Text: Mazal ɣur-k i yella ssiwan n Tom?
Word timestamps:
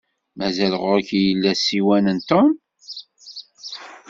Mazal 0.37 0.73
ɣur-k 0.81 1.09
i 1.17 1.19
yella 1.27 1.51
ssiwan 1.55 2.05
n 2.15 2.17
Tom? 2.29 2.51